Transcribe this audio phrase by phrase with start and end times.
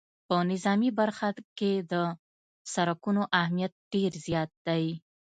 [0.27, 1.27] په نظامي برخه
[1.57, 1.93] کې د
[2.73, 4.85] سرکونو اهمیت ډېر زیات دی